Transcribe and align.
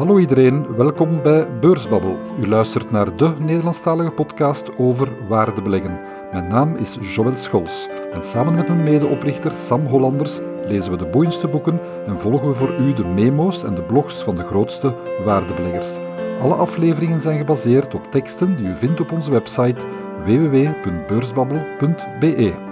Hallo 0.00 0.18
iedereen, 0.18 0.76
welkom 0.76 1.22
bij 1.22 1.58
Beursbabbel. 1.58 2.18
U 2.40 2.48
luistert 2.48 2.90
naar 2.90 3.16
de 3.16 3.34
Nederlandstalige 3.38 4.10
podcast 4.10 4.78
over 4.78 5.08
waardebeleggen. 5.28 6.00
Mijn 6.32 6.48
naam 6.48 6.76
is 6.76 6.98
Joël 7.00 7.36
Schols 7.36 7.88
en 8.12 8.24
samen 8.24 8.54
met 8.54 8.68
mijn 8.68 8.82
medeoprichter 8.82 9.52
Sam 9.56 9.86
Hollanders 9.86 10.40
lezen 10.66 10.90
we 10.90 10.96
de 10.98 11.06
boeiendste 11.06 11.48
boeken 11.48 11.80
en 12.06 12.20
volgen 12.20 12.48
we 12.48 12.54
voor 12.54 12.78
u 12.78 12.94
de 12.94 13.04
memo's 13.04 13.64
en 13.64 13.74
de 13.74 13.82
blogs 13.82 14.22
van 14.22 14.34
de 14.34 14.44
grootste 14.44 14.94
waardebeleggers. 15.24 15.98
Alle 16.40 16.54
afleveringen 16.54 17.20
zijn 17.20 17.38
gebaseerd 17.38 17.94
op 17.94 18.10
teksten 18.10 18.56
die 18.56 18.66
u 18.66 18.76
vindt 18.76 19.00
op 19.00 19.12
onze 19.12 19.30
website 19.30 19.84
www.beursbabbel.be. 20.24 22.69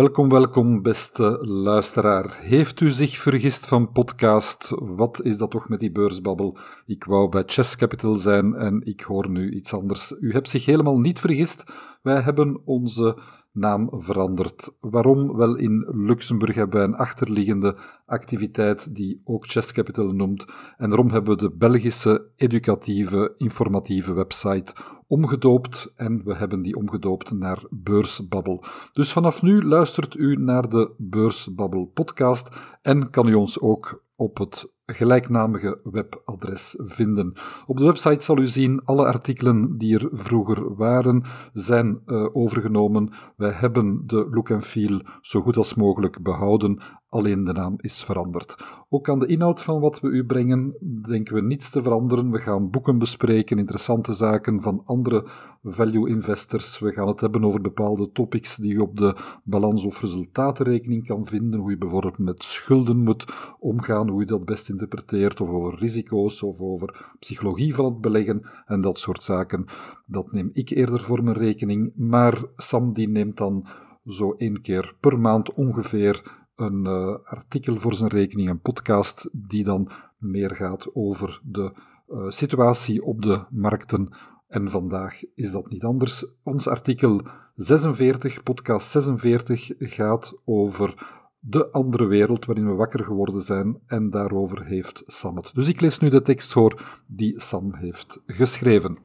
Welkom, 0.00 0.28
welkom, 0.28 0.82
beste 0.82 1.38
luisteraar. 1.40 2.38
Heeft 2.40 2.80
u 2.80 2.90
zich 2.90 3.18
vergist 3.18 3.66
van 3.66 3.92
podcast? 3.92 4.72
Wat 4.78 5.20
is 5.22 5.38
dat 5.38 5.50
toch 5.50 5.68
met 5.68 5.80
die 5.80 5.92
beursbabbel? 5.92 6.58
Ik 6.86 7.04
wou 7.04 7.28
bij 7.28 7.42
Chess 7.46 7.76
Capital 7.76 8.14
zijn 8.14 8.54
en 8.54 8.80
ik 8.84 9.00
hoor 9.00 9.28
nu 9.28 9.50
iets 9.50 9.72
anders. 9.74 10.16
U 10.20 10.32
hebt 10.32 10.48
zich 10.48 10.64
helemaal 10.64 10.98
niet 10.98 11.20
vergist. 11.20 11.64
Wij 12.02 12.20
hebben 12.20 12.60
onze 12.64 13.18
naam 13.52 13.88
veranderd. 13.92 14.72
Waarom? 14.80 15.36
Wel 15.36 15.56
in 15.56 15.86
Luxemburg 15.90 16.54
hebben 16.54 16.76
wij 16.76 16.88
een 16.88 16.96
achterliggende 16.96 17.76
activiteit 18.06 18.94
die 18.94 19.20
ook 19.24 19.46
Chess 19.46 19.72
Capital 19.72 20.12
noemt. 20.12 20.44
En 20.76 20.88
daarom 20.88 21.10
hebben 21.10 21.36
we 21.36 21.42
de 21.42 21.56
Belgische 21.56 22.30
educatieve, 22.36 23.34
informatieve 23.36 24.12
website 24.12 24.74
omgedoopt 25.10 25.92
en 25.96 26.24
we 26.24 26.34
hebben 26.34 26.62
die 26.62 26.76
omgedoopt 26.76 27.30
naar 27.30 27.64
Beursbabbel. 27.70 28.64
Dus 28.92 29.12
vanaf 29.12 29.42
nu 29.42 29.64
luistert 29.64 30.14
u 30.14 30.36
naar 30.36 30.68
de 30.68 30.90
Beursbabbel 30.96 31.84
podcast 31.94 32.48
en 32.82 33.10
kan 33.10 33.28
u 33.28 33.34
ons 33.34 33.60
ook 33.60 34.04
op 34.16 34.38
het 34.38 34.72
gelijknamige 34.86 35.80
webadres 35.82 36.74
vinden. 36.78 37.32
Op 37.66 37.76
de 37.76 37.84
website 37.84 38.24
zal 38.24 38.38
u 38.38 38.46
zien 38.46 38.84
alle 38.84 39.06
artikelen 39.06 39.78
die 39.78 39.98
er 39.98 40.08
vroeger 40.12 40.74
waren 40.76 41.22
zijn 41.52 42.00
uh, 42.06 42.36
overgenomen. 42.36 43.12
Wij 43.36 43.52
hebben 43.52 44.02
de 44.06 44.28
look 44.30 44.48
en 44.48 44.62
feel 44.62 45.00
zo 45.20 45.40
goed 45.40 45.56
als 45.56 45.74
mogelijk 45.74 46.22
behouden, 46.22 46.80
alleen 47.10 47.44
de 47.44 47.52
naam 47.52 47.74
is 47.76 48.04
veranderd. 48.04 48.56
Ook 48.88 49.08
aan 49.08 49.18
de 49.18 49.26
inhoud 49.26 49.62
van 49.62 49.80
wat 49.80 50.00
we 50.00 50.08
u 50.08 50.24
brengen 50.24 50.74
denken 51.08 51.34
we 51.34 51.42
niets 51.42 51.70
te 51.70 51.82
veranderen. 51.82 52.30
We 52.30 52.38
gaan 52.38 52.70
boeken 52.70 52.98
bespreken, 52.98 53.58
interessante 53.58 54.12
zaken 54.12 54.62
van 54.62 54.82
andere 54.84 55.28
value 55.62 56.08
investors. 56.08 56.78
We 56.78 56.92
gaan 56.92 57.08
het 57.08 57.20
hebben 57.20 57.44
over 57.44 57.60
bepaalde 57.60 58.10
topics 58.12 58.56
die 58.56 58.72
u 58.72 58.78
op 58.78 58.96
de 58.96 59.16
balans- 59.44 59.84
of 59.84 60.00
resultatenrekening 60.00 61.06
kan 61.06 61.26
vinden, 61.26 61.60
hoe 61.60 61.70
u 61.70 61.78
bijvoorbeeld 61.78 62.18
met 62.18 62.42
schulden 62.42 62.96
moet 62.96 63.26
omgaan, 63.58 64.08
hoe 64.08 64.22
u 64.22 64.24
dat 64.24 64.44
best 64.44 64.68
interpreteert, 64.68 65.40
of 65.40 65.48
over 65.48 65.78
risico's, 65.78 66.42
of 66.42 66.60
over 66.60 67.12
psychologie 67.18 67.74
van 67.74 67.84
het 67.84 68.00
beleggen 68.00 68.42
en 68.66 68.80
dat 68.80 68.98
soort 68.98 69.22
zaken. 69.22 69.64
Dat 70.06 70.32
neem 70.32 70.50
ik 70.52 70.70
eerder 70.70 71.00
voor 71.00 71.22
mijn 71.22 71.36
rekening, 71.36 71.92
maar 71.96 72.44
Sam 72.56 72.92
die 72.92 73.08
neemt 73.08 73.36
dan 73.36 73.66
zo 74.06 74.34
één 74.36 74.60
keer 74.60 74.94
per 75.00 75.18
maand 75.18 75.54
ongeveer 75.54 76.39
een 76.60 76.84
uh, 76.84 77.16
artikel 77.24 77.76
voor 77.78 77.94
zijn 77.94 78.10
rekening, 78.10 78.48
een 78.48 78.60
podcast, 78.60 79.30
die 79.32 79.64
dan 79.64 79.90
meer 80.18 80.50
gaat 80.50 80.94
over 80.94 81.40
de 81.44 81.72
uh, 82.08 82.30
situatie 82.30 83.02
op 83.04 83.22
de 83.22 83.44
markten. 83.50 84.12
En 84.48 84.70
vandaag 84.70 85.20
is 85.34 85.52
dat 85.52 85.70
niet 85.70 85.84
anders. 85.84 86.26
Ons 86.42 86.66
artikel 86.68 87.22
46, 87.54 88.42
podcast 88.42 88.90
46, 88.90 89.70
gaat 89.78 90.34
over 90.44 91.18
de 91.38 91.70
andere 91.70 92.06
wereld 92.06 92.44
waarin 92.44 92.66
we 92.68 92.74
wakker 92.74 93.04
geworden 93.04 93.40
zijn 93.40 93.80
en 93.86 94.10
daarover 94.10 94.64
heeft 94.64 95.02
Sam 95.06 95.36
het. 95.36 95.50
Dus 95.54 95.68
ik 95.68 95.80
lees 95.80 95.98
nu 95.98 96.08
de 96.08 96.22
tekst 96.22 96.52
voor 96.52 97.02
die 97.06 97.40
Sam 97.40 97.74
heeft 97.74 98.20
geschreven. 98.26 98.98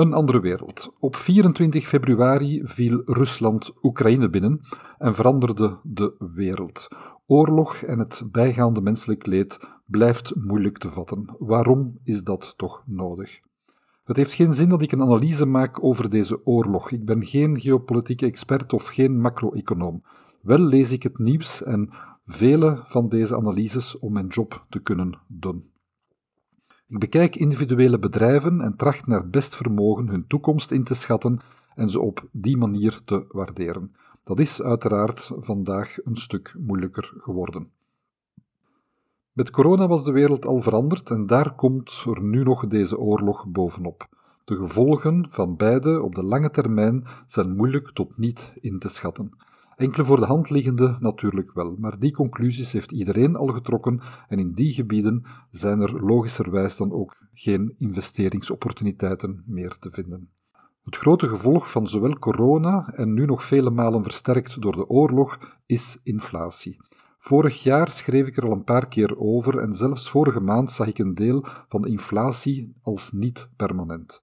Een 0.00 0.12
andere 0.12 0.40
wereld. 0.40 0.92
Op 1.00 1.16
24 1.16 1.88
februari 1.88 2.60
viel 2.64 3.02
Rusland 3.04 3.72
Oekraïne 3.82 4.30
binnen 4.30 4.60
en 4.98 5.14
veranderde 5.14 5.78
de 5.82 6.14
wereld. 6.34 6.88
Oorlog 7.26 7.82
en 7.82 7.98
het 7.98 8.22
bijgaande 8.30 8.80
menselijk 8.80 9.26
leed 9.26 9.58
blijft 9.86 10.34
moeilijk 10.34 10.78
te 10.78 10.90
vatten. 10.90 11.36
Waarom 11.38 11.98
is 12.04 12.22
dat 12.22 12.54
toch 12.56 12.82
nodig? 12.86 13.40
Het 14.04 14.16
heeft 14.16 14.32
geen 14.32 14.52
zin 14.52 14.68
dat 14.68 14.82
ik 14.82 14.92
een 14.92 15.02
analyse 15.02 15.46
maak 15.46 15.84
over 15.84 16.10
deze 16.10 16.46
oorlog. 16.46 16.90
Ik 16.90 17.04
ben 17.04 17.24
geen 17.24 17.60
geopolitieke 17.60 18.26
expert 18.26 18.72
of 18.72 18.86
geen 18.86 19.20
macro-econoom. 19.20 20.02
Wel 20.42 20.60
lees 20.60 20.92
ik 20.92 21.02
het 21.02 21.18
nieuws 21.18 21.62
en 21.62 21.90
vele 22.26 22.82
van 22.84 23.08
deze 23.08 23.36
analyses 23.36 23.98
om 23.98 24.12
mijn 24.12 24.28
job 24.28 24.64
te 24.68 24.80
kunnen 24.80 25.18
doen. 25.26 25.70
Ik 26.90 26.98
bekijk 26.98 27.36
individuele 27.36 27.98
bedrijven 27.98 28.60
en 28.60 28.76
tracht 28.76 29.06
naar 29.06 29.28
best 29.28 29.56
vermogen 29.56 30.08
hun 30.08 30.26
toekomst 30.26 30.70
in 30.70 30.84
te 30.84 30.94
schatten 30.94 31.40
en 31.74 31.88
ze 31.88 32.00
op 32.00 32.28
die 32.32 32.56
manier 32.56 33.00
te 33.04 33.24
waarderen. 33.28 33.94
Dat 34.24 34.38
is 34.38 34.62
uiteraard 34.62 35.30
vandaag 35.36 35.96
een 36.04 36.16
stuk 36.16 36.54
moeilijker 36.58 37.12
geworden. 37.16 37.70
Met 39.32 39.50
corona 39.50 39.86
was 39.86 40.04
de 40.04 40.12
wereld 40.12 40.46
al 40.46 40.60
veranderd 40.60 41.10
en 41.10 41.26
daar 41.26 41.54
komt 41.54 42.02
er 42.06 42.22
nu 42.22 42.42
nog 42.42 42.66
deze 42.66 42.98
oorlog 42.98 43.46
bovenop. 43.46 44.08
De 44.44 44.56
gevolgen 44.56 45.26
van 45.30 45.56
beide 45.56 46.02
op 46.02 46.14
de 46.14 46.22
lange 46.22 46.50
termijn 46.50 47.06
zijn 47.26 47.56
moeilijk 47.56 47.90
tot 47.92 48.18
niet 48.18 48.52
in 48.60 48.78
te 48.78 48.88
schatten. 48.88 49.32
Enkele 49.80 50.04
voor 50.04 50.20
de 50.20 50.26
hand 50.26 50.50
liggende 50.50 50.96
natuurlijk 51.00 51.52
wel, 51.52 51.76
maar 51.78 51.98
die 51.98 52.12
conclusies 52.12 52.72
heeft 52.72 52.92
iedereen 52.92 53.36
al 53.36 53.46
getrokken 53.46 54.00
en 54.28 54.38
in 54.38 54.52
die 54.52 54.72
gebieden 54.72 55.22
zijn 55.50 55.80
er 55.80 56.04
logischerwijs 56.04 56.76
dan 56.76 56.92
ook 56.92 57.16
geen 57.34 57.74
investeringsopportuniteiten 57.78 59.42
meer 59.46 59.76
te 59.78 59.90
vinden. 59.90 60.28
Het 60.84 60.96
grote 60.96 61.28
gevolg 61.28 61.70
van 61.70 61.88
zowel 61.88 62.18
corona 62.18 62.92
en 62.94 63.14
nu 63.14 63.26
nog 63.26 63.44
vele 63.44 63.70
malen 63.70 64.02
versterkt 64.02 64.60
door 64.62 64.72
de 64.72 64.88
oorlog 64.88 65.38
is 65.66 65.98
inflatie. 66.02 66.76
Vorig 67.18 67.62
jaar 67.62 67.90
schreef 67.90 68.26
ik 68.26 68.36
er 68.36 68.44
al 68.44 68.52
een 68.52 68.64
paar 68.64 68.88
keer 68.88 69.18
over 69.18 69.58
en 69.58 69.74
zelfs 69.74 70.10
vorige 70.10 70.40
maand 70.40 70.72
zag 70.72 70.86
ik 70.86 70.98
een 70.98 71.14
deel 71.14 71.44
van 71.68 71.82
de 71.82 71.88
inflatie 71.88 72.74
als 72.82 73.12
niet 73.12 73.48
permanent. 73.56 74.20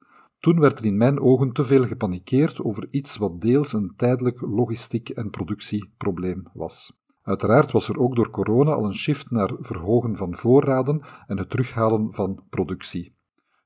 Toen 0.48 0.60
werd 0.60 0.80
er 0.80 0.86
in 0.86 0.98
mijn 0.98 1.20
ogen 1.20 1.52
te 1.52 1.66
veel 1.66 1.86
gepanikeerd 1.86 2.62
over 2.62 2.88
iets 2.92 3.18
wat 3.18 3.42
deels 3.42 3.74
een 3.74 3.94
tijdelijk 3.96 4.42
logistiek- 4.42 5.10
en 5.10 5.30
productieprobleem 5.30 6.44
was. 6.54 6.94
Uiteraard 7.22 7.72
was 7.72 7.90
er 7.90 8.00
ook 8.00 8.16
door 8.16 8.30
corona 8.30 8.72
al 8.72 8.86
een 8.86 8.96
shift 8.96 9.32
naar 9.32 9.52
verhogen 9.60 10.18
van 10.18 10.36
voorraden 10.36 11.02
en 11.26 11.38
het 11.38 11.50
terughalen 11.50 12.14
van 12.14 12.44
productie. 12.50 13.14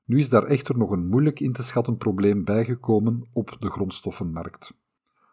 Nu 0.04 0.18
is 0.18 0.28
daar 0.28 0.44
echter 0.44 0.78
nog 0.78 0.90
een 0.90 1.06
moeilijk 1.06 1.40
in 1.40 1.52
te 1.52 1.62
schatten 1.62 1.96
probleem 1.96 2.44
bijgekomen 2.44 3.28
op 3.32 3.56
de 3.58 3.70
grondstoffenmarkt. 3.70 4.74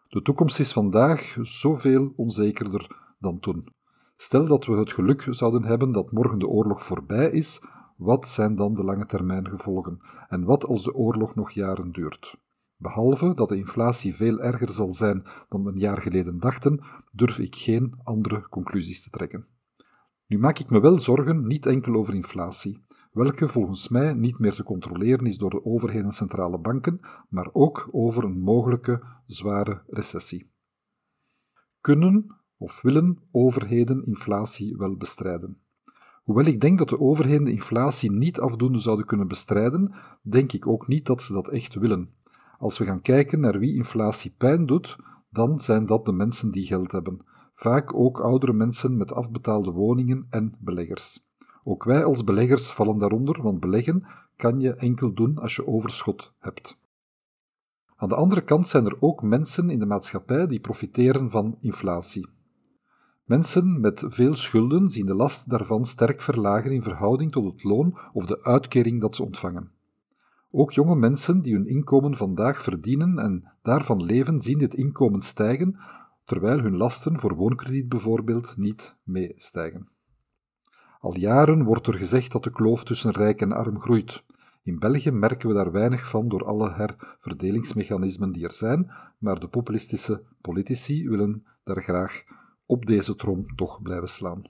De 0.08 0.22
toekomst 0.22 0.58
is 0.58 0.72
vandaag 0.72 1.36
zoveel 1.42 2.12
onzekerder 2.16 3.14
dan 3.18 3.40
toen. 3.40 3.68
Stel 4.16 4.46
dat 4.46 4.66
we 4.66 4.76
het 4.76 4.92
geluk 4.92 5.26
zouden 5.30 5.64
hebben 5.64 5.92
dat 5.92 6.12
morgen 6.12 6.38
de 6.38 6.48
oorlog 6.48 6.84
voorbij 6.84 7.30
is, 7.30 7.60
wat 8.00 8.28
zijn 8.28 8.54
dan 8.54 8.74
de 8.74 8.84
lange 8.84 9.06
termijn 9.06 9.48
gevolgen? 9.48 10.00
En 10.28 10.44
wat 10.44 10.64
als 10.64 10.84
de 10.84 10.94
oorlog 10.94 11.34
nog 11.34 11.50
jaren 11.50 11.92
duurt? 11.92 12.36
Behalve 12.76 13.34
dat 13.34 13.48
de 13.48 13.56
inflatie 13.56 14.14
veel 14.14 14.40
erger 14.40 14.70
zal 14.70 14.94
zijn 14.94 15.24
dan 15.48 15.64
we 15.64 15.70
een 15.70 15.78
jaar 15.78 15.98
geleden 15.98 16.38
dachten, 16.38 16.80
durf 17.12 17.38
ik 17.38 17.56
geen 17.56 17.94
andere 18.04 18.48
conclusies 18.48 19.02
te 19.02 19.10
trekken. 19.10 19.46
Nu 20.26 20.38
maak 20.38 20.58
ik 20.58 20.70
me 20.70 20.80
wel 20.80 20.98
zorgen 20.98 21.46
niet 21.46 21.66
enkel 21.66 21.94
over 21.94 22.14
inflatie, 22.14 22.84
welke 23.12 23.48
volgens 23.48 23.88
mij 23.88 24.14
niet 24.14 24.38
meer 24.38 24.54
te 24.54 24.62
controleren 24.62 25.26
is 25.26 25.38
door 25.38 25.50
de 25.50 25.64
overheden 25.64 26.06
en 26.06 26.12
centrale 26.12 26.58
banken, 26.58 27.00
maar 27.28 27.48
ook 27.52 27.88
over 27.90 28.24
een 28.24 28.40
mogelijke 28.40 29.02
zware 29.26 29.82
recessie. 29.86 30.50
Kunnen 31.80 32.36
of 32.56 32.82
willen 32.82 33.18
overheden 33.30 34.06
inflatie 34.06 34.76
wel 34.76 34.96
bestrijden? 34.96 35.58
Hoewel 36.22 36.44
ik 36.44 36.60
denk 36.60 36.78
dat 36.78 36.88
de 36.88 37.00
overheden 37.00 37.44
de 37.44 37.50
inflatie 37.50 38.12
niet 38.12 38.40
afdoende 38.40 38.78
zouden 38.78 39.06
kunnen 39.06 39.28
bestrijden, 39.28 39.94
denk 40.22 40.52
ik 40.52 40.66
ook 40.66 40.86
niet 40.86 41.06
dat 41.06 41.22
ze 41.22 41.32
dat 41.32 41.48
echt 41.48 41.74
willen. 41.74 42.10
Als 42.58 42.78
we 42.78 42.84
gaan 42.84 43.00
kijken 43.00 43.40
naar 43.40 43.58
wie 43.58 43.74
inflatie 43.74 44.34
pijn 44.38 44.66
doet, 44.66 44.96
dan 45.30 45.58
zijn 45.58 45.86
dat 45.86 46.04
de 46.04 46.12
mensen 46.12 46.50
die 46.50 46.66
geld 46.66 46.92
hebben. 46.92 47.24
Vaak 47.54 47.94
ook 47.94 48.20
oudere 48.20 48.52
mensen 48.52 48.96
met 48.96 49.12
afbetaalde 49.12 49.70
woningen 49.70 50.26
en 50.30 50.54
beleggers. 50.58 51.24
Ook 51.64 51.84
wij 51.84 52.04
als 52.04 52.24
beleggers 52.24 52.70
vallen 52.70 52.98
daaronder, 52.98 53.42
want 53.42 53.60
beleggen 53.60 54.06
kan 54.36 54.60
je 54.60 54.74
enkel 54.74 55.14
doen 55.14 55.38
als 55.38 55.56
je 55.56 55.66
overschot 55.66 56.32
hebt. 56.38 56.78
Aan 57.96 58.08
de 58.08 58.14
andere 58.14 58.40
kant 58.40 58.68
zijn 58.68 58.86
er 58.86 58.96
ook 59.00 59.22
mensen 59.22 59.70
in 59.70 59.78
de 59.78 59.86
maatschappij 59.86 60.46
die 60.46 60.60
profiteren 60.60 61.30
van 61.30 61.56
inflatie. 61.60 62.28
Mensen 63.30 63.80
met 63.80 64.04
veel 64.06 64.36
schulden 64.36 64.88
zien 64.88 65.06
de 65.06 65.14
last 65.14 65.50
daarvan 65.50 65.86
sterk 65.86 66.20
verlagen 66.20 66.70
in 66.70 66.82
verhouding 66.82 67.32
tot 67.32 67.44
het 67.44 67.64
loon 67.64 67.98
of 68.12 68.26
de 68.26 68.44
uitkering 68.44 69.00
dat 69.00 69.16
ze 69.16 69.22
ontvangen. 69.22 69.70
Ook 70.50 70.72
jonge 70.72 70.94
mensen 70.96 71.40
die 71.40 71.54
hun 71.54 71.66
inkomen 71.66 72.16
vandaag 72.16 72.62
verdienen 72.62 73.18
en 73.18 73.44
daarvan 73.62 74.02
leven, 74.02 74.40
zien 74.40 74.58
dit 74.58 74.74
inkomen 74.74 75.22
stijgen, 75.22 75.78
terwijl 76.24 76.60
hun 76.60 76.76
lasten 76.76 77.20
voor 77.20 77.34
woonkrediet 77.34 77.88
bijvoorbeeld 77.88 78.56
niet 78.56 78.94
meestijgen. 79.02 79.88
Al 81.00 81.16
jaren 81.16 81.64
wordt 81.64 81.86
er 81.86 81.94
gezegd 81.94 82.32
dat 82.32 82.42
de 82.42 82.52
kloof 82.52 82.84
tussen 82.84 83.10
rijk 83.10 83.40
en 83.40 83.52
arm 83.52 83.80
groeit. 83.80 84.22
In 84.62 84.78
België 84.78 85.10
merken 85.10 85.48
we 85.48 85.54
daar 85.54 85.72
weinig 85.72 86.08
van 86.08 86.28
door 86.28 86.44
alle 86.44 86.70
herverdelingsmechanismen 86.70 88.32
die 88.32 88.44
er 88.44 88.52
zijn, 88.52 88.90
maar 89.18 89.40
de 89.40 89.48
populistische 89.48 90.22
politici 90.40 91.08
willen 91.08 91.44
daar 91.64 91.82
graag 91.82 92.24
op 92.70 92.86
deze 92.86 93.16
trom 93.16 93.54
toch 93.56 93.82
blijven 93.82 94.08
slaan. 94.08 94.42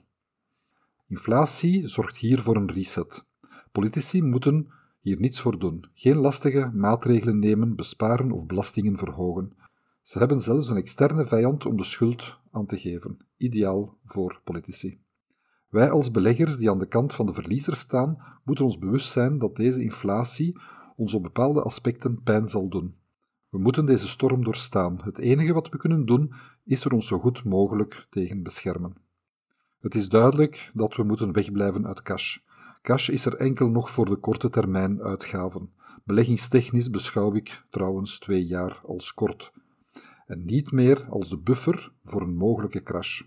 Inflatie 1.07 1.87
zorgt 1.87 2.17
hier 2.17 2.41
voor 2.41 2.55
een 2.55 2.71
reset. 2.71 3.23
Politici 3.71 4.21
moeten 4.21 4.71
hier 4.99 5.19
niets 5.19 5.39
voor 5.39 5.59
doen. 5.59 5.85
Geen 5.93 6.15
lastige 6.15 6.71
maatregelen 6.73 7.39
nemen, 7.39 7.75
besparen 7.75 8.31
of 8.31 8.45
belastingen 8.45 8.97
verhogen. 8.97 9.53
Ze 10.01 10.17
hebben 10.17 10.41
zelfs 10.41 10.69
een 10.69 10.77
externe 10.77 11.27
vijand 11.27 11.65
om 11.65 11.77
de 11.77 11.83
schuld 11.83 12.37
aan 12.51 12.65
te 12.65 12.77
geven. 12.77 13.17
Ideaal 13.37 13.97
voor 14.05 14.41
politici. 14.43 14.99
Wij 15.69 15.91
als 15.91 16.11
beleggers 16.11 16.57
die 16.57 16.69
aan 16.69 16.79
de 16.79 16.87
kant 16.87 17.13
van 17.13 17.25
de 17.25 17.33
verliezers 17.33 17.79
staan, 17.79 18.17
moeten 18.43 18.65
ons 18.65 18.77
bewust 18.77 19.11
zijn 19.11 19.37
dat 19.37 19.55
deze 19.55 19.81
inflatie 19.81 20.59
ons 20.95 21.13
op 21.13 21.23
bepaalde 21.23 21.61
aspecten 21.61 22.23
pijn 22.23 22.49
zal 22.49 22.69
doen. 22.69 22.95
We 23.51 23.59
moeten 23.59 23.85
deze 23.85 24.07
storm 24.07 24.43
doorstaan. 24.43 24.99
Het 25.03 25.17
enige 25.17 25.53
wat 25.53 25.69
we 25.69 25.77
kunnen 25.77 26.05
doen, 26.05 26.33
is 26.63 26.85
er 26.85 26.93
ons 26.93 27.07
zo 27.07 27.19
goed 27.19 27.43
mogelijk 27.43 28.07
tegen 28.09 28.43
beschermen. 28.43 28.95
Het 29.79 29.95
is 29.95 30.09
duidelijk 30.09 30.71
dat 30.73 30.95
we 30.95 31.03
moeten 31.03 31.31
wegblijven 31.31 31.87
uit 31.87 32.01
cash. 32.01 32.37
Cash 32.81 33.09
is 33.09 33.25
er 33.25 33.35
enkel 33.35 33.69
nog 33.69 33.89
voor 33.89 34.05
de 34.05 34.15
korte 34.15 34.49
termijn 34.49 35.01
uitgaven. 35.01 35.73
Beleggingstechnisch 36.03 36.89
beschouw 36.89 37.35
ik 37.35 37.63
trouwens 37.69 38.19
twee 38.19 38.45
jaar 38.45 38.81
als 38.85 39.13
kort. 39.13 39.51
En 40.25 40.45
niet 40.45 40.71
meer 40.71 41.05
als 41.09 41.29
de 41.29 41.37
buffer 41.37 41.91
voor 42.03 42.21
een 42.21 42.35
mogelijke 42.35 42.83
crash. 42.83 43.21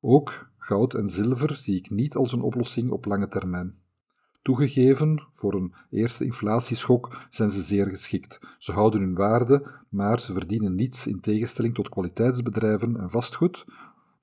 Ook 0.00 0.48
goud 0.58 0.94
en 0.94 1.08
zilver 1.08 1.56
zie 1.56 1.76
ik 1.76 1.90
niet 1.90 2.14
als 2.14 2.32
een 2.32 2.42
oplossing 2.42 2.90
op 2.90 3.04
lange 3.04 3.28
termijn. 3.28 3.82
Toegegeven, 4.44 5.26
voor 5.32 5.54
een 5.54 5.74
eerste 5.90 6.24
inflatieschok 6.24 7.16
zijn 7.30 7.50
ze 7.50 7.62
zeer 7.62 7.86
geschikt. 7.86 8.38
Ze 8.58 8.72
houden 8.72 9.00
hun 9.00 9.14
waarde, 9.14 9.70
maar 9.88 10.20
ze 10.20 10.32
verdienen 10.32 10.74
niets 10.74 11.06
in 11.06 11.20
tegenstelling 11.20 11.74
tot 11.74 11.88
kwaliteitsbedrijven 11.88 13.00
en 13.00 13.10
vastgoed, 13.10 13.64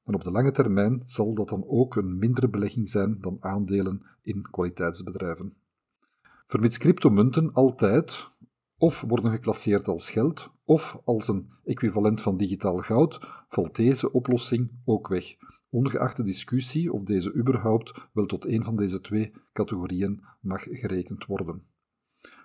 en 0.06 0.14
op 0.14 0.24
de 0.24 0.32
lange 0.32 0.52
termijn 0.52 1.02
zal 1.06 1.34
dat 1.34 1.50
dan 1.50 1.64
ook 1.68 1.96
een 1.96 2.18
mindere 2.18 2.50
belegging 2.50 2.90
zijn 2.90 3.18
dan 3.22 3.38
aandelen 3.40 4.06
in 4.22 4.42
kwaliteitsbedrijven. 4.52 5.54
Vermits 6.48 6.78
cryptomunten 6.78 7.54
altijd 7.54 8.30
of 8.82 9.02
worden 9.02 9.32
geclasseerd 9.32 9.88
als 9.88 10.10
geld 10.10 10.50
of 10.66 10.98
als 11.04 11.28
een 11.28 11.50
equivalent 11.64 12.22
van 12.22 12.38
digitaal 12.38 12.78
goud, 12.78 13.20
valt 13.50 13.76
deze 13.76 14.12
oplossing 14.12 14.72
ook 14.86 15.08
weg, 15.08 15.36
ongeacht 15.70 16.18
de 16.18 16.24
discussie 16.24 16.94
of 16.94 17.04
deze 17.04 17.34
überhaupt 17.34 17.94
wel 18.14 18.26
tot 18.26 18.46
een 18.46 18.64
van 18.64 18.76
deze 18.76 19.02
twee 19.02 19.34
categorieën 19.54 20.24
mag 20.40 20.64
gerekend 20.64 21.26
worden. 21.26 21.64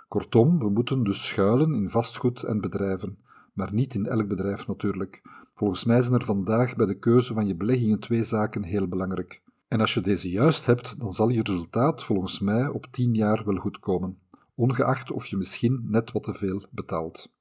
Kortom, 0.08 0.58
we 0.58 0.68
moeten 0.68 1.04
dus 1.04 1.26
schuilen 1.26 1.74
in 1.74 1.90
vastgoed 1.90 2.42
en 2.42 2.60
bedrijven, 2.60 3.18
maar 3.52 3.72
niet 3.74 3.94
in 3.94 4.06
elk 4.06 4.28
bedrijf 4.28 4.66
natuurlijk. 4.66 5.22
Volgens 5.54 5.84
mij 5.84 6.02
zijn 6.02 6.14
er 6.14 6.24
vandaag 6.24 6.76
bij 6.76 6.86
de 6.86 6.98
keuze 6.98 7.34
van 7.34 7.46
je 7.46 7.54
beleggingen 7.54 8.00
twee 8.00 8.22
zaken 8.22 8.64
heel 8.64 8.88
belangrijk. 8.88 9.42
En 9.68 9.80
als 9.80 9.94
je 9.94 10.00
deze 10.00 10.30
juist 10.30 10.66
hebt, 10.66 11.00
dan 11.00 11.12
zal 11.12 11.28
je 11.28 11.42
resultaat 11.42 12.04
volgens 12.04 12.40
mij 12.40 12.68
op 12.68 12.86
10 12.90 13.14
jaar 13.14 13.44
wel 13.44 13.56
goed 13.56 13.78
komen, 13.78 14.18
ongeacht 14.56 15.10
of 15.10 15.26
je 15.26 15.36
misschien 15.36 15.84
net 15.88 16.12
wat 16.12 16.22
te 16.22 16.34
veel 16.34 16.66
betaalt. 16.70 17.32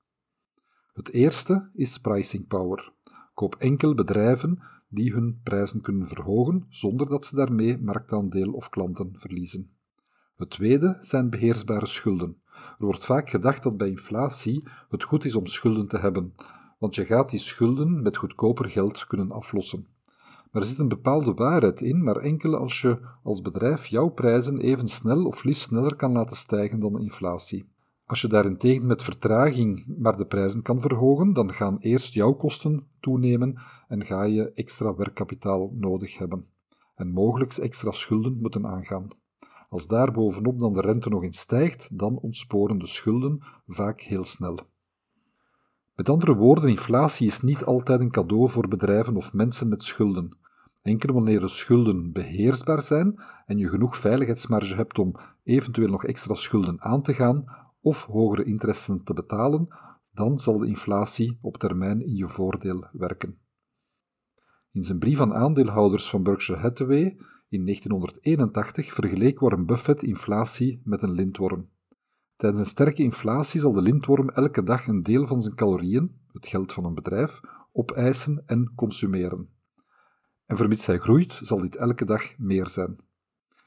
Het 0.94 1.12
eerste 1.12 1.70
is 1.74 2.00
pricing 2.00 2.48
power. 2.48 2.92
Koop 3.34 3.56
enkel 3.56 3.96
bedrijven 3.96 4.62
die 4.88 5.14
hun 5.14 5.40
prijzen 5.44 5.82
kunnen 5.82 6.08
verhogen 6.08 6.66
zonder 6.70 7.10
dat 7.10 7.26
ze 7.26 7.36
daarmee 7.36 7.78
marktaandeel 7.78 8.52
of 8.52 8.70
klanten 8.70 9.16
verliezen. 9.18 9.70
Het 10.36 10.50
tweede 10.50 10.98
zijn 11.00 11.30
beheersbare 11.30 11.86
schulden. 11.86 12.42
Er 12.80 12.86
wordt 12.86 13.06
vaak 13.06 13.30
gedacht 13.30 13.64
dat 13.64 13.78
bij 13.78 13.90
inflatie 13.90 14.64
het 14.90 15.04
goed 15.04 15.26
is 15.26 15.36
om 15.36 15.46
schulden 15.46 15.88
te 15.88 15.98
hebben, 15.98 16.34
want 16.80 16.96
je 16.96 17.06
gaat 17.06 17.30
die 17.30 17.40
schulden 17.40 18.02
met 18.02 18.18
goedkoper 18.18 18.70
geld 18.70 19.08
kunnen 19.08 19.32
aflossen. 19.32 19.88
Er 20.56 20.66
zit 20.66 20.78
een 20.78 20.88
bepaalde 20.88 21.34
waarheid 21.34 21.82
in, 21.82 22.04
maar 22.04 22.16
enkel 22.16 22.56
als 22.56 22.82
je 22.82 23.00
als 23.24 23.42
bedrijf 23.42 23.86
jouw 23.86 24.10
prijzen 24.10 24.60
even 24.60 24.88
snel 24.88 25.26
of 25.26 25.44
liefst 25.44 25.62
sneller 25.64 25.96
kan 25.96 26.12
laten 26.12 26.36
stijgen 26.36 26.80
dan 26.80 26.94
de 26.94 27.02
inflatie. 27.02 27.66
Als 28.06 28.22
je 28.22 28.28
daarentegen 28.28 28.88
met 28.88 29.04
vertraging 29.04 29.86
maar 29.98 30.18
de 30.18 30.26
prijzen 30.26 30.62
kan 30.62 30.82
verhogen, 30.82 31.34
dan 31.34 31.54
gaan 31.54 31.78
eerst 31.80 32.14
jouw 32.14 32.34
kosten 32.34 32.88
toenemen 33.00 33.62
en 33.88 34.06
ga 34.06 34.24
je 34.24 34.52
extra 34.52 34.96
werkkapitaal 34.96 35.72
nodig 35.74 36.18
hebben 36.18 36.46
en 36.96 37.12
mogelijk 37.12 37.54
extra 37.54 37.92
schulden 37.92 38.38
moeten 38.42 38.68
aangaan. 38.68 39.08
Als 39.70 39.88
daar 39.88 40.12
bovenop 40.12 40.60
dan 40.60 40.74
de 40.74 40.82
rente 40.82 41.10
nog 41.10 41.24
eens 41.24 41.40
stijgt, 41.40 41.98
dan 41.98 42.18
ontsporen 42.18 42.78
de 42.78 42.88
schulden 42.88 43.44
vaak 43.68 44.02
heel 44.02 44.24
snel. 44.24 44.60
Met 45.96 46.10
andere 46.10 46.36
woorden, 46.36 46.70
inflatie 46.70 47.28
is 47.28 47.42
niet 47.42 47.64
altijd 47.64 48.00
een 48.00 48.12
cadeau 48.12 48.50
voor 48.50 48.68
bedrijven 48.68 49.16
of 49.16 49.34
mensen 49.34 49.70
met 49.70 49.84
schulden. 49.84 50.44
Enkel 50.86 51.14
wanneer 51.14 51.40
de 51.40 51.48
schulden 51.48 52.12
beheersbaar 52.12 52.82
zijn 52.82 53.16
en 53.46 53.58
je 53.58 53.70
genoeg 53.70 53.98
veiligheidsmarge 53.98 54.76
hebt 54.76 55.00
om 55.00 55.16
eventueel 55.44 55.90
nog 55.90 56.04
extra 56.06 56.34
schulden 56.34 56.82
aan 56.82 57.02
te 57.02 57.14
gaan 57.14 57.46
of 57.82 58.04
hogere 58.04 58.44
interesten 58.44 59.04
te 59.04 59.14
betalen, 59.14 59.68
dan 60.14 60.40
zal 60.40 60.58
de 60.58 60.68
inflatie 60.68 61.38
op 61.42 61.58
termijn 61.58 62.06
in 62.06 62.16
je 62.16 62.28
voordeel 62.28 62.88
werken. 62.92 63.38
In 64.72 64.84
zijn 64.84 65.00
brief 65.00 65.20
aan 65.20 65.34
aandeelhouders 65.34 66.10
van 66.10 66.24
Berkshire 66.24 66.62
Hathaway 66.62 67.18
in 67.50 67.66
1981 67.66 68.94
vergeleek 68.94 69.40
Warren 69.40 69.66
Buffett 69.66 70.04
inflatie 70.04 70.82
met 70.84 71.02
een 71.02 71.14
lintworm. 71.14 71.70
Tijdens 72.36 72.62
een 72.62 72.70
sterke 72.70 73.04
inflatie 73.04 73.60
zal 73.60 73.72
de 73.72 73.82
lintworm 73.82 74.30
elke 74.30 74.64
dag 74.64 74.88
een 74.88 75.04
deel 75.04 75.28
van 75.28 75.42
zijn 75.42 75.56
calorieën, 75.56 76.16
het 76.32 76.48
geld 76.48 76.74
van 76.74 76.86
een 76.86 76.94
bedrijf, 76.94 77.40
opeisen 77.72 78.44
en 78.46 78.72
consumeren. 78.76 79.55
En 80.46 80.58
vermits 80.58 80.86
hij 80.86 80.98
groeit, 80.98 81.40
zal 81.42 81.60
dit 81.60 81.76
elke 81.76 82.06
dag 82.06 82.38
meer 82.38 82.68
zijn. 82.68 82.98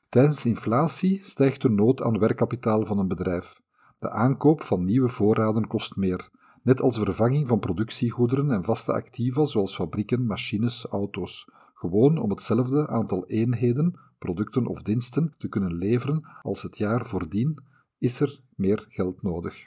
Tijdens 0.08 0.46
inflatie 0.46 1.22
stijgt 1.22 1.62
de 1.62 1.69
nood 1.69 2.02
aan 2.02 2.19
werkkapitaal 2.19 2.86
van 2.86 2.98
een 2.98 3.08
bedrijf. 3.08 3.60
De 3.98 4.10
aankoop 4.10 4.62
van 4.62 4.84
nieuwe 4.84 5.08
voorraden 5.08 5.66
kost 5.66 5.96
meer, 5.96 6.30
net 6.62 6.80
als 6.80 6.98
vervanging 6.98 7.49
van 7.49 7.58
productiegoederen 7.58 8.50
en 8.50 8.64
vaste 8.64 8.92
activa 8.92 9.44
zoals 9.44 9.75
fabrieken, 9.75 10.26
machines, 10.26 10.85
auto's, 10.85 11.50
gewoon 11.75 12.18
om 12.18 12.30
hetzelfde 12.30 12.88
aantal 12.88 13.26
eenheden, 13.26 14.00
producten 14.18 14.66
of 14.66 14.82
diensten 14.82 15.35
te 15.38 15.49
kunnen 15.49 15.75
leveren 15.75 16.25
als 16.42 16.62
het 16.62 16.78
jaar 16.78 17.06
voordien, 17.06 17.62
is 17.99 18.20
er 18.20 18.40
meer 18.56 18.87
geld 18.88 19.23
nodig. 19.23 19.66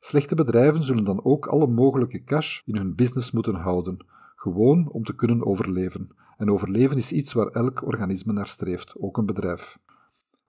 Slechte 0.00 0.34
bedrijven 0.34 0.82
zullen 0.82 1.04
dan 1.04 1.24
ook 1.24 1.46
alle 1.46 1.66
mogelijke 1.66 2.22
cash 2.24 2.60
in 2.64 2.76
hun 2.76 2.94
business 2.94 3.30
moeten 3.30 3.54
houden, 3.54 4.06
gewoon 4.46 4.88
om 4.90 5.04
te 5.04 5.14
kunnen 5.14 5.46
overleven. 5.46 6.08
En 6.36 6.50
overleven 6.50 6.96
is 6.96 7.12
iets 7.12 7.32
waar 7.32 7.46
elk 7.46 7.82
organisme 7.82 8.32
naar 8.32 8.46
streeft, 8.46 8.94
ook 8.98 9.16
een 9.16 9.26
bedrijf. 9.26 9.78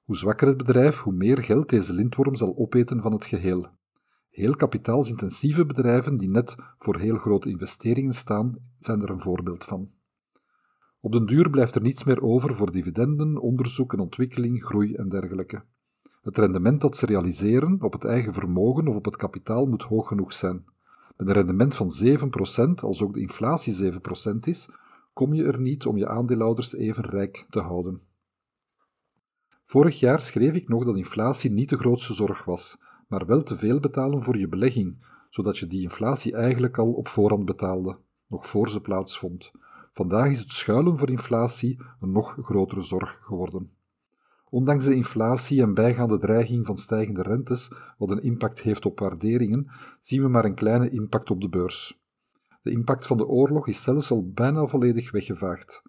Hoe 0.03 0.17
zwakker 0.17 0.47
het 0.47 0.57
bedrijf, 0.57 0.99
hoe 0.99 1.13
meer 1.13 1.43
geld 1.43 1.69
deze 1.69 1.93
lintworm 1.93 2.35
zal 2.35 2.57
opeten 2.57 3.01
van 3.01 3.11
het 3.11 3.25
geheel. 3.25 3.67
Heel 4.29 4.55
kapitaalsintensieve 4.55 5.65
bedrijven 5.65 6.17
die 6.17 6.29
net 6.29 6.55
voor 6.77 6.97
heel 6.97 7.17
grote 7.17 7.49
investeringen 7.49 8.13
staan, 8.13 8.55
zijn 8.79 9.01
er 9.01 9.09
een 9.09 9.21
voorbeeld 9.21 9.63
van. 9.63 9.89
Op 10.99 11.11
den 11.11 11.25
duur 11.25 11.49
blijft 11.49 11.75
er 11.75 11.81
niets 11.81 12.03
meer 12.03 12.21
over 12.21 12.55
voor 12.55 12.71
dividenden, 12.71 13.37
onderzoek 13.41 13.93
en 13.93 13.99
ontwikkeling, 13.99 14.63
groei 14.63 14.93
en 14.93 15.09
dergelijke. 15.09 15.63
Het 16.21 16.37
rendement 16.37 16.81
dat 16.81 16.97
ze 16.97 17.05
realiseren 17.05 17.81
op 17.81 17.93
het 17.93 18.05
eigen 18.05 18.33
vermogen 18.33 18.87
of 18.87 18.95
op 18.95 19.05
het 19.05 19.15
kapitaal 19.15 19.65
moet 19.65 19.83
hoog 19.83 20.07
genoeg 20.07 20.33
zijn. 20.33 20.65
Met 21.17 21.27
een 21.27 21.33
rendement 21.33 21.75
van 21.75 21.91
7%, 22.05 22.81
als 22.81 23.01
ook 23.01 23.13
de 23.13 23.19
inflatie 23.19 23.91
7% 23.93 23.99
is, 24.41 24.69
kom 25.13 25.33
je 25.33 25.43
er 25.43 25.59
niet 25.59 25.85
om 25.85 25.97
je 25.97 26.07
aandeelhouders 26.07 26.73
even 26.73 27.05
rijk 27.05 27.45
te 27.49 27.59
houden. 27.59 28.01
Vorig 29.65 29.99
jaar 29.99 30.21
schreef 30.21 30.53
ik 30.53 30.67
nog 30.67 30.85
dat 30.85 30.97
inflatie 30.97 31.51
niet 31.51 31.69
de 31.69 31.77
grootste 31.77 32.13
zorg 32.13 32.45
was, 32.45 32.77
maar 33.07 33.25
wel 33.25 33.43
te 33.43 33.57
veel 33.57 33.79
betalen 33.79 34.23
voor 34.23 34.37
je 34.37 34.47
belegging, 34.47 35.05
zodat 35.29 35.57
je 35.57 35.67
die 35.67 35.81
inflatie 35.81 36.33
eigenlijk 36.33 36.77
al 36.77 36.91
op 36.91 37.07
voorhand 37.07 37.45
betaalde, 37.45 37.97
nog 38.27 38.47
voor 38.47 38.69
ze 38.69 38.81
plaatsvond. 38.81 39.51
Vandaag 39.93 40.29
is 40.29 40.39
het 40.39 40.51
schuilen 40.51 40.97
voor 40.97 41.09
inflatie 41.09 41.81
een 41.99 42.11
nog 42.11 42.37
grotere 42.41 42.81
zorg 42.81 43.19
geworden. 43.21 43.76
Ondanks 44.49 44.85
de 44.85 44.95
inflatie 44.95 45.61
en 45.61 45.73
bijgaande 45.73 46.17
dreiging 46.17 46.65
van 46.65 46.77
stijgende 46.77 47.21
rentes, 47.21 47.71
wat 47.97 48.09
een 48.09 48.23
impact 48.23 48.61
heeft 48.61 48.85
op 48.85 48.99
waarderingen, 48.99 49.67
zien 49.99 50.21
we 50.21 50.27
maar 50.27 50.45
een 50.45 50.55
kleine 50.55 50.89
impact 50.89 51.29
op 51.29 51.41
de 51.41 51.49
beurs. 51.49 51.99
De 52.61 52.71
impact 52.71 53.07
van 53.07 53.17
de 53.17 53.27
oorlog 53.27 53.67
is 53.67 53.81
zelfs 53.81 54.11
al 54.11 54.31
bijna 54.31 54.65
volledig 54.65 55.11
weggevaagd. 55.11 55.81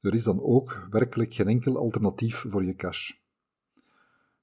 Er 0.00 0.14
is 0.14 0.24
dan 0.24 0.42
ook 0.42 0.86
werkelijk 0.90 1.34
geen 1.34 1.48
enkel 1.48 1.76
alternatief 1.78 2.44
voor 2.48 2.64
je 2.64 2.74
cash. 2.74 3.12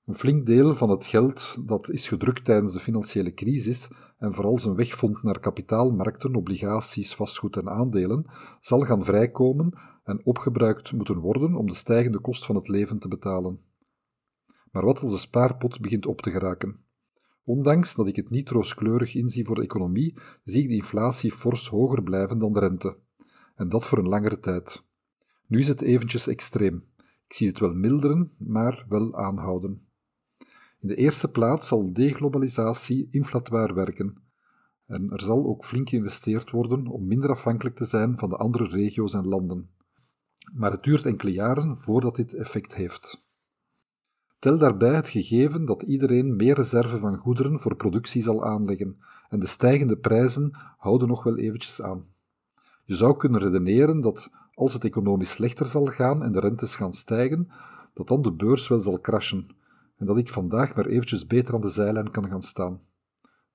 Een 0.06 0.16
flink 0.16 0.46
deel 0.46 0.76
van 0.76 0.90
het 0.90 1.06
geld 1.06 1.58
dat 1.66 1.90
is 1.90 2.08
gedrukt 2.08 2.46
tijdens 2.46 2.74
de 2.74 2.80
financiële 2.80 3.34
crisis 3.34 3.90
en 4.24 4.34
vooral 4.34 4.60
zijn 4.60 4.76
weg 4.76 4.96
vond 4.96 5.24
naar 5.24 5.40
kapitaalmarkten, 5.40 6.36
obligaties, 6.36 7.16
vastgoed 7.16 7.58
en 7.58 7.70
aandelen, 7.70 8.26
zal 8.62 8.82
gaan 8.82 9.04
vrijkomen 9.04 9.80
en 10.04 10.26
opgebruikt 10.26 10.92
moeten 10.92 11.18
worden 11.18 11.56
om 11.56 11.68
de 11.68 11.76
stijgende 11.76 12.20
kost 12.20 12.46
van 12.46 12.56
het 12.56 12.68
leven 12.68 13.00
te 13.00 13.08
betalen. 13.08 13.60
Maar 14.72 14.86
wat 14.86 15.00
als 15.02 15.12
de 15.12 15.18
spaarpot 15.18 15.80
begint 15.80 16.06
op 16.06 16.22
te 16.22 16.32
geraken? 16.32 16.80
Ondanks 17.44 17.96
dat 17.96 18.08
ik 18.08 18.16
het 18.16 18.30
niet 18.30 18.50
rooskleurig 18.50 19.16
inzie 19.16 19.46
voor 19.46 19.56
de 19.56 19.62
economie, 19.62 20.18
zie 20.44 20.62
ik 20.62 20.68
de 20.68 20.76
inflatie 20.76 21.32
fors 21.32 21.70
hoger 21.70 22.04
blijven 22.04 22.40
dan 22.40 22.54
de 22.54 22.60
rente. 22.60 22.98
En 23.56 23.70
dat 23.70 23.88
voor 23.88 23.98
een 23.98 24.10
langere 24.10 24.40
tijd. 24.40 24.84
Nu 25.48 25.60
is 25.60 25.68
het 25.68 25.82
eventjes 25.82 26.28
extreem. 26.28 26.84
Ik 27.28 27.34
zie 27.34 27.48
het 27.48 27.60
wel 27.60 27.74
milderen, 27.74 28.32
maar 28.38 28.86
wel 28.90 29.16
aanhouden. 29.18 29.88
In 30.84 30.90
de 30.90 30.96
eerste 30.96 31.28
plaats 31.28 31.68
zal 31.68 31.94
deglobalisatie 31.94 33.08
inflatoir 33.12 33.74
werken. 33.74 34.18
En 34.86 35.10
er 35.12 35.22
zal 35.22 35.46
ook 35.46 35.66
flink 35.66 35.90
geïnvesteerd 35.90 36.52
worden 36.52 36.88
om 36.88 37.08
minder 37.08 37.30
afhankelijk 37.30 37.76
te 37.76 37.86
zijn 37.86 38.18
van 38.18 38.30
de 38.30 38.38
andere 38.38 38.68
regio's 38.68 39.14
en 39.14 39.28
landen. 39.28 39.70
Maar 40.54 40.72
het 40.72 40.84
duurt 40.84 41.06
enkele 41.06 41.32
jaren 41.32 41.78
voordat 41.78 42.16
dit 42.16 42.34
effect 42.34 42.76
heeft. 42.76 43.24
Tel 44.40 44.58
daarbij 44.58 44.96
het 44.96 45.08
gegeven 45.08 45.66
dat 45.66 45.82
iedereen 45.82 46.36
meer 46.36 46.56
reserve 46.56 47.00
van 47.00 47.18
goederen 47.18 47.60
voor 47.60 47.76
productie 47.76 48.22
zal 48.22 48.46
aanleggen 48.46 48.98
en 49.30 49.40
de 49.40 49.48
stijgende 49.48 49.98
prijzen 49.98 50.52
houden 50.78 51.08
nog 51.08 51.24
wel 51.24 51.38
eventjes 51.38 51.82
aan. 51.82 52.06
Je 52.86 52.96
zou 52.96 53.18
kunnen 53.18 53.42
redeneren 53.42 54.02
dat 54.02 54.30
als 54.54 54.74
het 54.74 54.84
economisch 54.84 55.32
slechter 55.32 55.66
zal 55.66 55.86
gaan 55.86 56.24
en 56.24 56.32
de 56.32 56.40
rentes 56.40 56.76
gaan 56.76 56.94
stijgen, 56.94 57.52
dat 57.94 58.08
dan 58.08 58.22
de 58.22 58.32
beurs 58.32 58.68
wel 58.68 58.80
zal 58.80 59.00
crashen 59.00 59.62
en 60.04 60.10
dat 60.10 60.18
ik 60.18 60.30
vandaag 60.30 60.76
maar 60.76 60.86
eventjes 60.86 61.28
beter 61.28 61.54
aan 61.54 61.62
de 61.62 61.68
zijlijn 61.68 62.12
kan 62.12 62.28
gaan 62.28 62.42
staan. 62.42 62.82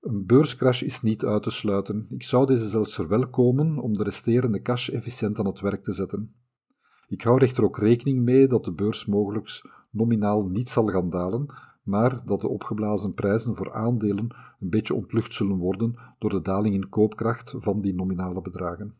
Een 0.00 0.26
beurscrash 0.26 0.82
is 0.82 1.02
niet 1.02 1.24
uit 1.24 1.42
te 1.42 1.50
sluiten. 1.50 2.06
Ik 2.10 2.22
zou 2.22 2.46
deze 2.46 2.68
zelfs 2.68 2.94
verwelkomen 2.94 3.78
om 3.78 3.96
de 3.96 4.02
resterende 4.02 4.62
cash 4.62 4.88
efficiënt 4.88 5.38
aan 5.38 5.46
het 5.46 5.60
werk 5.60 5.82
te 5.82 5.92
zetten. 5.92 6.34
Ik 7.08 7.22
hou 7.22 7.40
echter 7.40 7.64
ook 7.64 7.78
rekening 7.78 8.22
mee 8.22 8.48
dat 8.48 8.64
de 8.64 8.72
beurs 8.72 9.06
mogelijk 9.06 9.62
nominaal 9.90 10.46
niet 10.46 10.68
zal 10.68 10.86
gaan 10.86 11.10
dalen, 11.10 11.46
maar 11.82 12.22
dat 12.24 12.40
de 12.40 12.48
opgeblazen 12.48 13.14
prijzen 13.14 13.56
voor 13.56 13.72
aandelen 13.72 14.28
een 14.60 14.70
beetje 14.70 14.94
ontlucht 14.94 15.34
zullen 15.34 15.56
worden 15.56 15.94
door 16.18 16.30
de 16.30 16.42
daling 16.42 16.74
in 16.74 16.88
koopkracht 16.88 17.54
van 17.58 17.80
die 17.80 17.94
nominale 17.94 18.40
bedragen. 18.40 18.94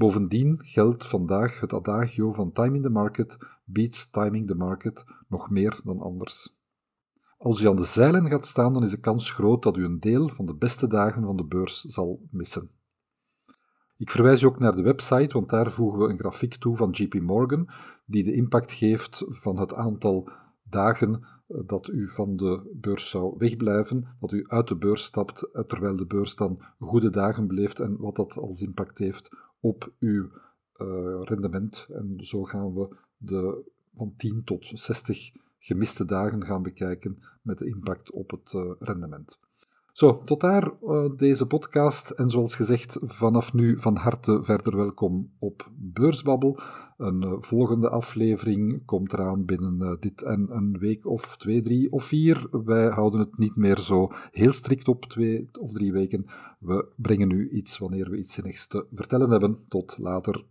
Bovendien 0.00 0.58
geldt 0.62 1.06
vandaag 1.06 1.60
het 1.60 1.72
adagio 1.72 2.32
van 2.32 2.52
timing 2.52 2.82
the 2.82 2.90
market 2.90 3.38
beats 3.64 4.10
timing 4.10 4.46
the 4.46 4.54
market 4.54 5.04
nog 5.28 5.50
meer 5.50 5.80
dan 5.84 6.00
anders. 6.00 6.56
Als 7.38 7.60
u 7.60 7.68
aan 7.68 7.76
de 7.76 7.84
zeilen 7.84 8.26
gaat 8.26 8.46
staan, 8.46 8.72
dan 8.72 8.82
is 8.82 8.90
de 8.90 9.00
kans 9.00 9.30
groot 9.30 9.62
dat 9.62 9.76
u 9.76 9.84
een 9.84 9.98
deel 9.98 10.28
van 10.28 10.46
de 10.46 10.54
beste 10.54 10.86
dagen 10.86 11.22
van 11.22 11.36
de 11.36 11.44
beurs 11.44 11.80
zal 11.80 12.20
missen. 12.30 12.70
Ik 13.96 14.10
verwijs 14.10 14.42
u 14.42 14.46
ook 14.46 14.58
naar 14.58 14.76
de 14.76 14.82
website, 14.82 15.34
want 15.34 15.48
daar 15.48 15.72
voegen 15.72 16.00
we 16.00 16.08
een 16.08 16.18
grafiek 16.18 16.54
toe 16.54 16.76
van 16.76 16.90
JP 16.90 17.14
Morgan, 17.14 17.68
die 18.04 18.24
de 18.24 18.34
impact 18.34 18.72
geeft 18.72 19.24
van 19.28 19.58
het 19.58 19.74
aantal 19.74 20.28
dagen 20.62 21.26
eh, 21.46 21.60
dat 21.66 21.88
u 21.88 22.08
van 22.08 22.36
de 22.36 22.76
beurs 22.80 23.10
zou 23.10 23.34
wegblijven, 23.38 24.16
dat 24.20 24.32
u 24.32 24.44
uit 24.48 24.68
de 24.68 24.76
beurs 24.76 25.02
stapt, 25.02 25.42
eh, 25.42 25.62
terwijl 25.62 25.96
de 25.96 26.06
beurs 26.06 26.36
dan 26.36 26.62
goede 26.78 27.10
dagen 27.10 27.46
beleeft 27.46 27.80
en 27.80 27.96
wat 27.98 28.16
dat 28.16 28.36
als 28.36 28.62
impact 28.62 28.98
heeft 28.98 29.30
op 29.60 29.92
uw 29.98 30.30
uh, 30.76 31.20
rendement. 31.22 31.86
En 31.90 32.16
zo 32.20 32.44
gaan 32.44 32.74
we 32.74 32.96
de 33.16 33.70
van 33.96 34.14
10 34.16 34.44
tot 34.44 34.70
60 34.74 35.32
gemiste 35.58 36.04
dagen 36.04 36.46
gaan 36.46 36.62
bekijken 36.62 37.22
met 37.42 37.58
de 37.58 37.66
impact 37.66 38.10
op 38.10 38.30
het 38.30 38.52
uh, 38.52 38.72
rendement. 38.78 39.38
Zo, 40.00 40.22
tot 40.24 40.40
daar 40.40 40.72
uh, 40.82 41.10
deze 41.16 41.46
podcast. 41.46 42.10
En 42.10 42.30
zoals 42.30 42.54
gezegd, 42.54 42.98
vanaf 43.00 43.52
nu 43.52 43.78
van 43.78 43.96
harte 43.96 44.40
verder 44.42 44.76
welkom 44.76 45.30
op 45.38 45.70
Beursbabbel. 45.76 46.58
Een 46.96 47.22
uh, 47.22 47.32
volgende 47.40 47.88
aflevering 47.88 48.84
komt 48.84 49.12
eraan 49.12 49.44
binnen 49.44 49.76
uh, 49.80 49.96
dit 50.00 50.22
en 50.22 50.46
een 50.50 50.78
week 50.78 51.06
of 51.06 51.36
twee, 51.36 51.62
drie 51.62 51.92
of 51.92 52.04
vier. 52.04 52.48
Wij 52.64 52.88
houden 52.88 53.20
het 53.20 53.38
niet 53.38 53.56
meer 53.56 53.78
zo 53.78 54.08
heel 54.30 54.52
strikt 54.52 54.88
op 54.88 55.04
twee 55.04 55.48
of 55.58 55.72
drie 55.72 55.92
weken. 55.92 56.26
We 56.58 56.86
brengen 56.96 57.28
nu 57.28 57.50
iets 57.50 57.78
wanneer 57.78 58.10
we 58.10 58.18
iets 58.18 58.32
zinnigs 58.32 58.66
te 58.66 58.86
vertellen 58.94 59.30
hebben. 59.30 59.58
Tot 59.68 59.98
later. 59.98 60.44